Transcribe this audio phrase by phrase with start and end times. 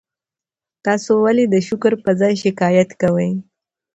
[0.85, 3.31] تاسي ولي د شکر پر ځای شکایت کوئ؟